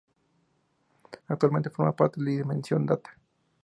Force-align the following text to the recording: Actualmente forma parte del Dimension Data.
Actualmente 1.27 1.69
forma 1.69 1.95
parte 1.95 2.19
del 2.23 2.35
Dimension 2.37 2.87
Data. 2.87 3.15